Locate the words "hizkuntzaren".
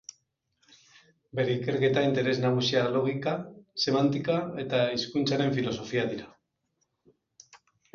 4.99-5.59